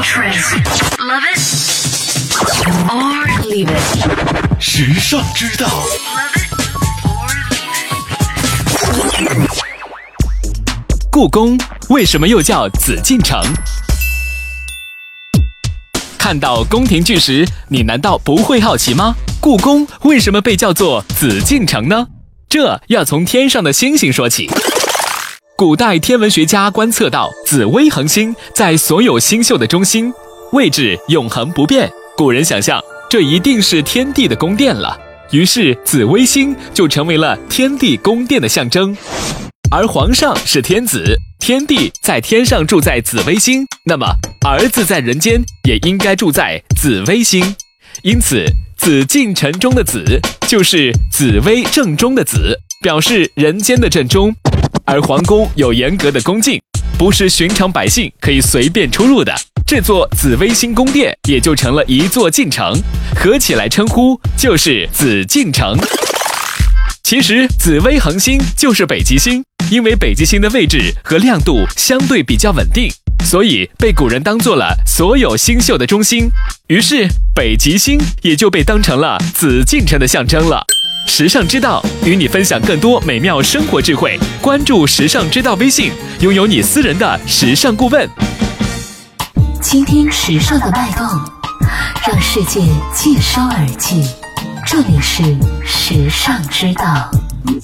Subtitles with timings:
[0.00, 0.34] trend.
[0.98, 1.38] Love it
[2.88, 4.60] or leave it.
[4.60, 5.68] 时尚之道.
[11.10, 11.58] 故宫
[11.90, 13.42] 为什么又叫紫禁城？
[16.18, 19.14] 看到宫廷剧时，你难道不会好奇吗？
[19.40, 22.06] 故宫为什么被叫做紫禁城呢？
[22.48, 24.48] 这要从天上的星星说起。
[25.62, 30.12] 古代天文学家观测到，紫微恒星在所有星宿的中心，
[30.50, 31.88] 位置永恒不变。
[32.16, 34.98] 古人想象，这一定是天地的宫殿了，
[35.30, 38.96] 于是紫微星就成为了天地宫殿的象征。
[39.70, 44.04] 而皇上是天子，天帝在天上住在紫微星，那么
[44.44, 47.54] 儿子在人间也应该住在紫微星。
[48.02, 48.44] 因此，
[48.76, 54.34] 紫禁城中的紫就是紫微正中的紫，表示人间的正中。
[54.84, 56.60] 而皇宫有严格的宫禁，
[56.98, 59.34] 不是寻常百姓可以随便出入的。
[59.66, 62.78] 这座紫微星宫殿也就成了一座禁城，
[63.16, 65.76] 合起来称呼就是紫禁城。
[67.02, 72.90] 其实，紫微恒星就是北极星，因为北极星的位置和亮度相对比较稳定，
[73.24, 76.28] 所以被古人当做了所有星宿的中心。
[76.68, 80.64] 于是，北极星也就被当成了紫禁城的象征了。
[81.06, 88.08] 时尚之道与你分享更多美妙生活智慧，关注时尚之道微信，拥有你私人的时尚顾问。
[89.60, 91.06] 倾听时尚的脉动，
[92.06, 92.60] 让世界
[92.94, 94.02] 尽收耳际。
[94.66, 95.22] 这里是
[95.64, 97.10] 时尚之道。